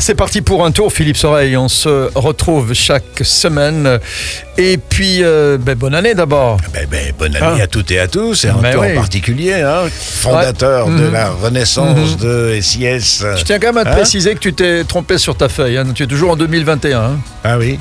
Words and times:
C'est 0.00 0.16
parti 0.16 0.40
pour 0.40 0.66
un 0.66 0.72
tour, 0.72 0.92
Philippe 0.92 1.16
Soreille. 1.16 1.56
On 1.56 1.68
se 1.68 2.10
retrouve 2.16 2.72
chaque 2.74 3.20
semaine. 3.22 4.00
Et 4.58 4.76
puis, 4.76 5.18
euh, 5.22 5.56
ben, 5.56 5.76
bonne 5.76 5.94
année 5.94 6.14
d'abord. 6.14 6.56
Ben, 6.72 6.84
ben, 6.90 7.12
bonne 7.16 7.36
année 7.36 7.58
Ah. 7.60 7.62
à 7.62 7.66
toutes 7.68 7.92
et 7.92 8.00
à 8.00 8.08
tous, 8.08 8.44
et 8.44 8.48
un 8.48 8.56
oui. 8.60 8.92
en 8.92 8.94
particulier, 8.96 9.52
hein, 9.54 9.82
fondateur 9.92 10.88
Ouais. 10.88 10.94
de 10.94 11.04
Mhm. 11.06 11.12
la 11.12 11.30
renaissance 11.30 12.16
de 12.16 12.58
SIS. 12.60 13.22
Je 13.36 13.44
tiens 13.44 13.60
quand 13.60 13.68
même 13.68 13.78
à 13.78 13.84
te 13.84 13.90
Hein 13.90 13.92
préciser 13.92 14.34
que 14.34 14.40
tu 14.40 14.52
t'es 14.52 14.82
trompé 14.82 15.16
sur 15.16 15.36
ta 15.36 15.48
feuille. 15.48 15.76
hein. 15.78 15.84
Tu 15.94 16.02
es 16.02 16.06
toujours 16.08 16.32
en 16.32 16.36
2021. 16.36 17.00
hein. 17.00 17.16
Ah 17.44 17.56
oui 17.58 17.78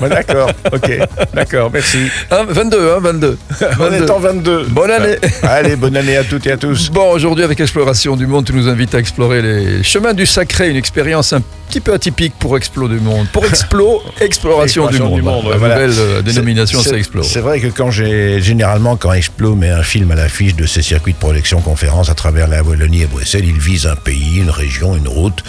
Bon, 0.00 0.08
D'accord, 0.08 0.50
ok, 0.70 0.98
d'accord, 1.32 1.70
merci. 1.72 1.98
Hein, 2.30 2.44
22, 2.48 2.90
hein, 2.92 2.98
22. 3.00 3.38
On 3.80 3.84
22. 3.84 4.04
est 4.04 4.10
en 4.10 4.18
22. 4.18 4.64
Bonne 4.68 4.90
année. 4.90 5.16
Allez, 5.42 5.76
bonne 5.76 5.96
année 5.96 6.16
à 6.18 6.24
toutes 6.24 6.46
et 6.46 6.52
à 6.52 6.56
tous. 6.58 6.90
Bon, 6.90 7.10
aujourd'hui, 7.10 7.44
avec 7.44 7.58
Exploration 7.60 8.16
du 8.16 8.26
Monde, 8.26 8.44
tu 8.44 8.52
nous 8.52 8.68
invites 8.68 8.94
à 8.94 8.98
explorer 8.98 9.40
les 9.40 9.82
chemins 9.82 10.12
du 10.14 10.26
sacré, 10.26 10.68
une 10.68 10.76
expérience 10.76 11.21
un 11.32 11.42
petit 11.68 11.80
peu 11.80 11.92
atypique 11.94 12.34
pour 12.38 12.56
Explo 12.56 12.88
du 12.88 12.98
Monde. 13.00 13.28
Pour 13.32 13.44
Explo, 13.44 14.02
Exploration 14.20 14.88
du 14.88 14.98
Monde. 14.98 15.14
du 15.14 15.22
Monde, 15.22 15.44
La 15.44 15.50
ouais, 15.50 15.58
voilà. 15.58 15.74
nouvelle 15.86 15.98
euh, 15.98 16.22
dénomination, 16.22 16.80
c'est 16.80 16.96
Explo. 16.96 17.22
C'est 17.22 17.40
vrai 17.40 17.60
que 17.60 17.68
quand 17.68 17.90
j'ai 17.90 18.40
généralement 18.42 18.96
quand 18.96 19.12
Explo 19.12 19.54
met 19.54 19.70
un 19.70 19.82
film 19.82 20.10
à 20.10 20.14
l'affiche 20.16 20.54
de 20.56 20.66
ses 20.66 20.82
circuits 20.82 21.12
de 21.12 21.18
projection 21.18 21.60
conférence 21.60 22.10
à 22.10 22.14
travers 22.14 22.48
la 22.48 22.62
Wallonie 22.62 23.02
et 23.02 23.06
Bruxelles, 23.06 23.44
il 23.46 23.58
vise 23.58 23.86
un 23.86 23.96
pays, 23.96 24.38
une 24.38 24.50
région, 24.50 24.96
une 24.96 25.08
route. 25.08 25.42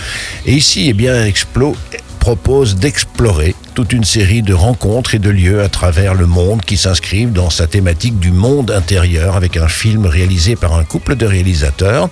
Et 0.46 0.54
ici, 0.54 0.88
eh 0.90 0.94
bien, 0.94 1.26
Explo 1.26 1.76
propose 2.24 2.78
d'explorer 2.78 3.54
toute 3.74 3.92
une 3.92 4.06
série 4.06 4.44
de 4.44 4.54
rencontres 4.54 5.14
et 5.14 5.20
de 5.20 5.30
lieux 5.30 5.62
à 5.62 5.68
travers 5.68 6.14
le 6.14 6.26
monde 6.26 6.62
qui 6.62 6.78
s'inscrivent 6.78 7.34
dans 7.34 7.50
sa 7.50 7.68
thématique 7.68 8.18
du 8.18 8.32
monde 8.32 8.72
intérieur 8.72 9.36
avec 9.36 9.58
un 9.58 9.68
film 9.68 10.06
réalisé 10.06 10.56
par 10.56 10.78
un 10.78 10.86
couple 10.86 11.18
de 11.18 11.26
réalisateurs 11.26 12.08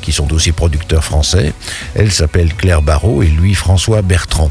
qui 0.00 0.12
sont 0.12 0.32
aussi 0.32 0.52
producteurs 0.52 1.04
français. 1.04 1.52
Elle 1.94 2.10
s'appelle 2.10 2.54
Claire 2.54 2.80
Barrault 2.80 3.22
et 3.22 3.26
lui 3.26 3.52
François 3.52 4.00
Bertrand. 4.00 4.50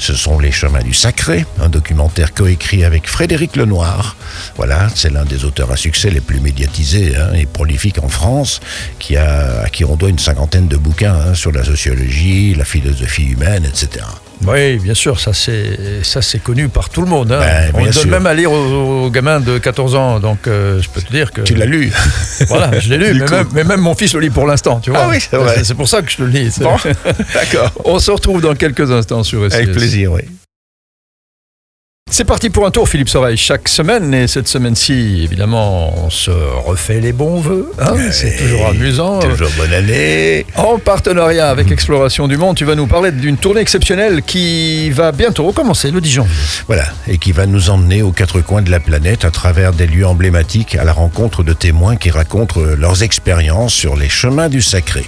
Ce 0.00 0.12
sont 0.14 0.40
Les 0.40 0.50
Chemins 0.50 0.82
du 0.82 0.92
Sacré, 0.92 1.46
un 1.60 1.68
documentaire 1.68 2.34
coécrit 2.34 2.84
avec 2.84 3.08
Frédéric 3.08 3.54
Lenoir. 3.54 4.16
Voilà, 4.56 4.88
c'est 4.92 5.12
l'un 5.12 5.24
des 5.24 5.44
auteurs 5.44 5.70
à 5.70 5.76
succès 5.76 6.10
les 6.10 6.20
plus 6.20 6.40
médiatisés 6.40 7.14
hein, 7.14 7.32
et 7.32 7.46
prolifiques 7.46 8.02
en 8.02 8.08
France, 8.08 8.58
qui 8.98 9.16
a, 9.16 9.60
à 9.60 9.68
qui 9.68 9.84
on 9.84 9.94
doit 9.94 10.10
une 10.10 10.18
cinquantaine 10.18 10.66
de 10.66 10.76
bouquins 10.76 11.14
hein, 11.14 11.34
sur 11.34 11.52
la 11.52 11.62
sociologie, 11.62 12.56
la 12.56 12.64
philosophie 12.64 13.26
humaine, 13.26 13.64
etc. 13.64 14.04
Oui, 14.46 14.76
bien 14.76 14.94
sûr, 14.94 15.18
ça 15.20 15.32
c'est 15.32 16.02
ça 16.02 16.22
c'est 16.22 16.38
connu 16.38 16.68
par 16.68 16.88
tout 16.88 17.02
le 17.02 17.08
monde. 17.08 17.32
hein. 17.32 17.40
Ben, 17.40 17.72
On 17.74 17.84
donne 17.84 18.10
même 18.10 18.26
à 18.26 18.34
lire 18.34 18.52
aux, 18.52 19.06
aux 19.06 19.10
gamins 19.10 19.40
de 19.40 19.58
14 19.58 19.94
ans, 19.94 20.20
donc 20.20 20.46
euh, 20.46 20.80
je 20.80 20.88
peux 20.88 21.00
te 21.02 21.10
dire 21.10 21.32
que. 21.32 21.40
Tu 21.42 21.54
l'as 21.54 21.66
lu 21.66 21.92
Voilà, 22.48 22.78
je 22.78 22.88
l'ai 22.94 22.98
lu, 23.12 23.20
mais 23.20 23.30
même, 23.30 23.46
mais 23.52 23.64
même 23.64 23.80
mon 23.80 23.94
fils 23.94 24.14
le 24.14 24.20
lit 24.20 24.30
pour 24.30 24.46
l'instant, 24.46 24.80
tu 24.80 24.90
vois. 24.90 25.00
Ah 25.04 25.08
oui, 25.10 25.18
c'est 25.20 25.36
vrai. 25.36 25.62
C'est 25.64 25.74
pour 25.74 25.88
ça 25.88 26.02
que 26.02 26.10
je 26.10 26.22
le 26.22 26.28
lis. 26.28 26.58
Bon, 26.60 26.76
d'accord. 27.34 27.72
On 27.84 27.98
se 27.98 28.10
retrouve 28.10 28.40
dans 28.40 28.54
quelques 28.54 28.90
instants 28.90 29.22
sur 29.24 29.50
SIS. 29.50 29.56
Avec 29.56 29.72
plaisir, 29.72 30.12
oui. 30.12 30.22
C'est 32.10 32.24
parti 32.24 32.50
pour 32.50 32.66
un 32.66 32.70
tour, 32.70 32.88
Philippe 32.88 33.10
Soreille, 33.10 33.36
chaque 33.36 33.68
semaine. 33.68 34.12
Et 34.14 34.26
cette 34.26 34.48
semaine-ci, 34.48 35.20
évidemment, 35.22 35.94
on 36.04 36.10
se 36.10 36.30
refait 36.30 37.00
les 37.00 37.12
bons 37.12 37.38
voeux. 37.38 37.70
hein, 37.78 37.94
c'est 38.10 38.36
toujours 38.36 38.66
amusant. 38.68 39.18
Toujours 39.20 39.50
bonne 39.56 39.72
année. 39.72 40.44
En 40.56 40.78
partenariat 40.78 41.48
avec 41.50 41.70
Exploration 41.70 42.26
du 42.26 42.36
Monde, 42.36 42.56
tu 42.56 42.64
vas 42.64 42.74
nous 42.74 42.86
parler 42.86 43.12
d'une 43.12 43.36
tournée 43.36 43.60
exceptionnelle 43.60 44.22
qui 44.22 44.90
va 44.90 45.12
bientôt 45.12 45.44
recommencer 45.44 45.90
le 45.90 46.00
10 46.00 46.10
janvier. 46.10 46.32
Voilà, 46.66 46.86
et 47.06 47.18
qui 47.18 47.30
va 47.30 47.46
nous 47.46 47.70
emmener 47.70 48.02
aux 48.02 48.10
quatre 48.10 48.40
coins 48.40 48.62
de 48.62 48.70
la 48.70 48.80
planète 48.80 49.24
à 49.24 49.30
travers 49.30 49.72
des 49.72 49.86
lieux 49.86 50.06
emblématiques 50.06 50.74
à 50.76 50.84
la 50.84 50.92
rencontre 50.94 51.44
de 51.44 51.52
témoins 51.52 51.96
qui 51.96 52.10
racontent 52.10 52.58
euh, 52.60 52.74
leurs 52.74 53.02
expériences 53.02 53.74
sur 53.74 53.96
les 53.96 54.08
chemins 54.08 54.48
du 54.48 54.62
sacré. 54.62 55.04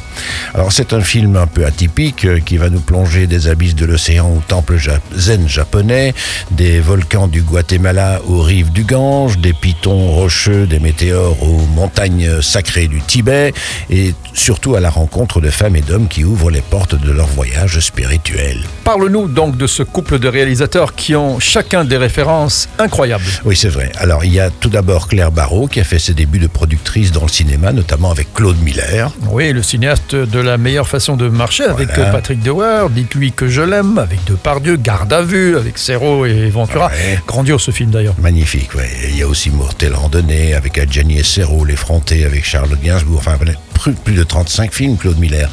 Alors 0.55 0.71
c'est 0.71 0.93
un 0.93 1.01
film 1.01 1.37
un 1.37 1.47
peu 1.47 1.65
atypique 1.65 2.25
euh, 2.27 2.41
qui 2.41 2.56
va 2.59 2.69
nous 2.69 2.81
plonger 2.81 3.27
des 3.27 3.48
abysses 3.48 3.75
de 3.75 3.87
l'océan 3.87 4.28
au 4.28 4.43
temple 4.47 4.77
zen 5.17 5.48
japonais, 5.48 6.15
des 6.51 6.78
volcans 6.91 7.28
du 7.28 7.42
Guatemala 7.42 8.20
aux 8.27 8.41
rives 8.42 8.72
du 8.72 8.83
Gange, 8.83 9.38
des 9.38 9.52
pitons 9.52 10.08
rocheux, 10.10 10.66
des 10.66 10.80
météores 10.80 11.41
aux 11.41 11.65
montagnes 11.76 12.42
sacrées 12.42 12.88
du 12.88 13.00
Tibet, 13.00 13.53
et 13.91 14.12
surtout 14.34 14.75
à 14.75 14.81
la 14.81 14.91
rencontre 14.91 15.41
de 15.41 15.50
femmes 15.50 15.76
et 15.76 15.82
d'hommes 15.82 16.09
qui 16.09 16.25
ouvrent 16.25 16.50
les 16.50 16.62
portes 16.62 17.00
de 17.00 17.12
leur 17.12 17.28
voyage 17.28 17.78
spirituel. 17.78 18.65
Parle-nous 18.82 19.28
donc 19.28 19.56
de 19.56 19.69
ce 19.69 19.84
couple 19.84 20.19
de 20.19 20.26
réalisateurs 20.26 20.97
qui 20.97 21.15
ont 21.15 21.38
chacun 21.38 21.84
des 21.84 21.97
références 21.97 22.69
incroyables. 22.81 23.22
Oui, 23.44 23.54
c'est 23.54 23.69
vrai. 23.69 23.92
Alors, 23.97 24.25
il 24.25 24.32
y 24.32 24.41
a 24.41 24.50
tout 24.50 24.69
d'abord 24.69 25.06
Claire 25.06 25.31
Barrault 25.31 25.69
qui 25.69 25.78
a 25.78 25.84
fait 25.84 26.00
ses 26.00 26.15
débuts 26.15 26.41
de 26.41 26.48
productrice 26.48 27.12
dans 27.12 27.22
le 27.22 27.28
cinéma, 27.28 27.72
notamment 27.72 28.10
avec 28.10 28.34
Claude 28.34 28.60
Miller. 28.65 29.12
Oui, 29.31 29.53
le 29.53 29.62
cinéaste 29.62 30.16
de 30.16 30.41
la 30.41 30.59
meilleure 30.59 30.88
façon 30.88 31.16
de 31.16 31.28
marcher 31.28 31.66
avec 31.66 31.94
Voilà. 31.94 32.10
Patrick 32.10 32.42
Dewar, 32.42 32.91
Dites-lui 32.91 33.31
que 33.31 33.47
je 33.47 33.62
l'aime, 33.62 33.97
avec 33.98 34.25
Depardieu, 34.25 34.75
Garde 34.75 35.12
à 35.12 35.22
vue, 35.22 35.56
avec 35.56 35.78
Serrault 35.78 36.26
et 36.26 36.50
Ventura. 36.50 36.79
Ouais. 36.88 37.18
Grandiose 37.26 37.62
ce 37.62 37.70
film 37.70 37.91
d'ailleurs. 37.91 38.14
Magnifique, 38.20 38.70
oui. 38.74 38.84
Il 39.08 39.18
y 39.18 39.22
a 39.22 39.26
aussi 39.26 39.50
Mortel 39.50 39.94
Randonnée 39.94 40.54
avec 40.54 40.78
Adjani 40.78 41.22
Serrault, 41.24 41.64
L'Effronté 41.64 42.24
avec 42.24 42.44
Charlotte 42.44 42.80
Gainsbourg. 42.82 43.18
Enfin, 43.18 43.36
plus, 43.74 43.92
plus 43.92 44.14
de 44.14 44.22
35 44.22 44.72
films, 44.72 44.96
Claude 44.96 45.18
Miller. 45.18 45.50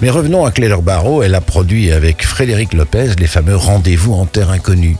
Mais 0.00 0.10
revenons 0.10 0.44
à 0.44 0.50
Claire 0.50 0.82
Barrault. 0.82 1.22
Elle 1.22 1.34
a 1.34 1.40
produit 1.40 1.90
avec 1.92 2.24
Frédéric 2.26 2.74
Lopez 2.74 3.12
les 3.18 3.26
fameux 3.26 3.56
Rendez-vous 3.56 4.14
en 4.14 4.26
terre 4.26 4.50
inconnue. 4.50 4.96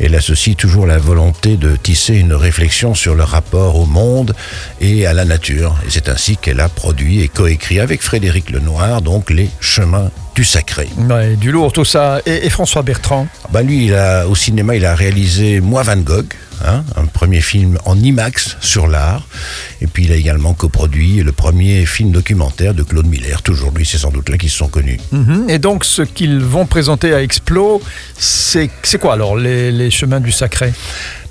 Elle 0.00 0.14
associe 0.14 0.56
toujours 0.56 0.86
la 0.86 0.98
volonté 0.98 1.56
de 1.56 1.76
tisser 1.76 2.14
une 2.14 2.34
réflexion 2.34 2.94
sur 2.94 3.14
le 3.14 3.22
rapport 3.24 3.76
au 3.76 3.86
monde 3.86 4.34
et 4.80 5.06
à 5.06 5.12
la 5.12 5.24
nature. 5.24 5.76
Et 5.86 5.90
c'est 5.90 6.08
ainsi 6.08 6.36
qu'elle 6.36 6.60
a 6.60 6.68
produit 6.68 7.22
et 7.22 7.28
coécrit 7.28 7.80
avec 7.80 8.02
Frédéric 8.02 8.50
Lenoir, 8.50 9.02
donc, 9.02 9.30
Les 9.30 9.50
Chemins 9.60 10.10
du 10.34 10.44
Sacré. 10.44 10.88
Ouais, 11.08 11.34
du 11.36 11.50
lourd 11.50 11.72
tout 11.72 11.86
ça. 11.86 12.20
Et, 12.26 12.46
et 12.46 12.50
François 12.50 12.82
Bertrand 12.82 13.26
Bah 13.56 13.62
lui, 13.62 13.86
il 13.86 13.94
a, 13.94 14.28
au 14.28 14.34
cinéma, 14.34 14.76
il 14.76 14.84
a 14.84 14.94
réalisé 14.94 15.60
Moi 15.60 15.82
Van 15.82 15.96
Gogh, 15.96 16.26
hein, 16.62 16.84
un 16.94 17.06
premier 17.06 17.40
film 17.40 17.78
en 17.86 17.98
IMAX 17.98 18.58
sur 18.60 18.86
l'art. 18.86 19.26
Et 19.80 19.86
puis 19.86 20.04
il 20.04 20.12
a 20.12 20.16
également 20.16 20.52
coproduit 20.52 21.22
le 21.22 21.32
premier 21.32 21.86
film 21.86 22.10
documentaire 22.10 22.74
de 22.74 22.82
Claude 22.82 23.06
Miller. 23.06 23.40
Toujours 23.40 23.70
lui, 23.70 23.86
c'est 23.86 23.96
sans 23.96 24.10
doute 24.10 24.28
là 24.28 24.36
qu'ils 24.36 24.50
se 24.50 24.58
sont 24.58 24.68
connus. 24.68 25.00
Mhm. 25.10 25.46
Et 25.48 25.58
donc 25.58 25.86
ce 25.86 26.02
qu'ils 26.02 26.40
vont 26.40 26.66
présenter 26.66 27.14
à 27.14 27.22
Explo, 27.22 27.80
c'est 28.18 28.68
quoi 29.00 29.14
alors 29.14 29.38
les, 29.38 29.72
les 29.72 29.90
chemins 29.90 30.20
du 30.20 30.32
sacré? 30.32 30.74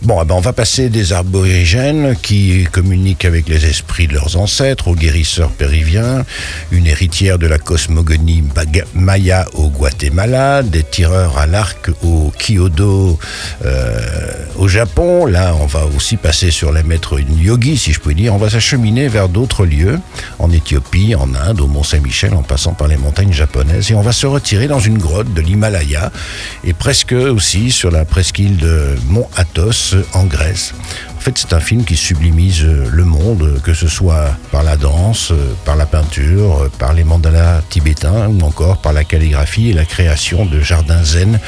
Bon, 0.02 0.20
eh 0.22 0.26
ben, 0.26 0.36
on 0.36 0.40
va 0.40 0.54
passer 0.54 0.90
des 0.90 1.14
aborigènes 1.14 2.16
qui 2.22 2.68
communiquent 2.72 3.26
avec 3.26 3.50
les 3.50 3.66
esprits 3.66 4.08
de 4.08 4.14
leurs 4.14 4.38
ancêtres, 4.38 4.88
aux 4.88 4.96
guérisseurs 4.96 5.50
péruviens, 5.50 6.26
une 6.72 6.86
héritière 6.86 7.40
de 7.40 7.48
la 7.48 7.58
cosmogonie 7.58 8.44
maya 8.94 9.48
au 9.54 9.70
Guatemala, 9.70 10.62
des 10.62 10.84
tireurs 10.84 11.40
à 11.40 11.48
l'arc 11.48 11.90
au 12.04 12.15
Kyoto 12.38 13.18
euh, 13.64 14.00
au 14.58 14.68
Japon. 14.68 15.26
Là, 15.26 15.56
on 15.60 15.66
va 15.66 15.86
aussi 15.96 16.18
passer 16.18 16.52
sur 16.52 16.72
les 16.72 16.84
maîtres 16.84 17.20
yogi, 17.20 17.78
si 17.78 17.94
je 17.94 18.00
puis 18.00 18.16
dire. 18.16 18.34
On 18.34 18.38
va 18.38 18.50
s'acheminer 18.50 19.08
vers 19.08 19.30
d'autres 19.30 19.66
lieux, 19.66 20.00
en 20.40 20.52
Éthiopie, 20.52 21.16
en 21.16 21.34
Inde, 21.36 21.62
au 21.62 21.68
Mont-Saint-Michel, 21.68 22.34
en 22.34 22.44
passant 22.44 22.74
par 22.74 22.88
les 22.88 22.98
montagnes 22.98 23.34
japonaises. 23.34 23.92
Et 23.92 23.96
on 23.96 24.02
va 24.02 24.12
se 24.12 24.28
retirer 24.28 24.68
dans 24.68 24.80
une 24.80 24.98
grotte 24.98 25.34
de 25.34 25.42
l'Himalaya 25.42 26.12
et 26.64 26.74
presque 26.74 27.14
aussi 27.14 27.72
sur 27.72 27.92
la 27.92 28.06
presqu'île 28.06 28.58
de 28.58 28.96
Mont 29.08 29.28
Athos 29.36 29.96
en 30.14 30.26
Grèce. 30.26 30.74
En 31.18 31.22
fait, 31.22 31.40
c'est 31.40 31.54
un 31.54 31.60
film 31.60 31.86
qui 31.86 31.96
sublimise 31.96 32.64
euh, 32.64 32.88
le 32.92 33.04
monde, 33.04 33.60
que 33.64 33.74
ce 33.74 33.88
soit 33.88 34.38
par 34.52 34.62
la 34.62 34.78
danse, 34.78 35.32
euh, 35.32 35.56
par 35.66 35.76
la 35.76 35.88
peinture, 35.88 36.70
par 36.78 36.94
les 36.94 37.04
mandalas 37.04 37.62
tibétains 37.68 38.28
ou 38.28 38.42
encore 38.42 38.78
par 38.78 38.94
la 38.94 39.04
calligraphie 39.04 39.72
et 39.72 39.74
la 39.74 39.86
création 39.86 40.46
de 40.46 40.60
jardins 40.60 41.04
zen. 41.04 41.40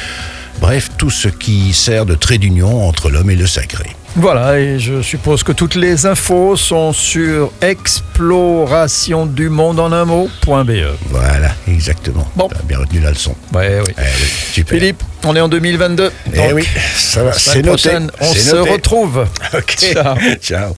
Bref, 0.60 0.90
tout 0.98 1.10
ce 1.10 1.28
qui 1.28 1.74
sert 1.74 2.06
de 2.06 2.16
trait 2.16 2.38
d'union 2.38 2.88
entre 2.88 3.10
l'homme 3.10 3.30
et 3.30 3.36
le 3.36 3.48
sacré. 3.48 3.86
Voilà, 4.16 4.58
et 4.60 4.80
je 4.80 5.02
suppose 5.04 5.44
que 5.44 5.52
toutes 5.52 5.76
les 5.76 6.08
infos 6.08 6.56
sont 6.56 6.92
sur 6.92 7.52
explorationdumonde 7.62 9.80
en 9.80 9.92
un 9.92 10.06
mot.be. 10.06 10.72
Voilà, 11.10 11.52
exactement. 11.68 12.28
Bon. 12.36 12.48
T'as 12.48 12.64
bien 12.64 12.80
retenu 12.80 13.00
la 13.00 13.12
leçon. 13.12 13.36
Ouais, 13.54 13.80
oui. 13.86 13.94
Eh 14.00 14.54
super. 14.54 14.80
Philippe, 14.80 15.04
on 15.24 15.36
est 15.36 15.40
en 15.42 15.50
2022. 15.50 16.12
Eh 16.34 16.52
oui, 16.54 16.68
ça 16.96 17.26
va, 17.26 17.34
c'est 17.34 17.62
noté. 17.62 17.92
on 18.20 18.34
se 18.34 18.56
noté. 18.56 18.72
retrouve. 18.72 19.28
Ok. 19.54 19.76
Ciao. 19.94 20.16
Ciao. 20.42 20.76